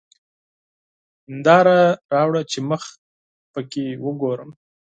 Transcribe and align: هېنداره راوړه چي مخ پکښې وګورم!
هېنداره 1.27 1.77
راوړه 2.13 2.41
چي 2.51 2.59
مخ 2.69 2.83
پکښې 3.53 3.85
وګورم! 4.05 4.49